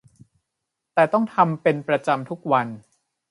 [0.93, 2.67] แต่ต้องทำเป็นประจำทุกวัน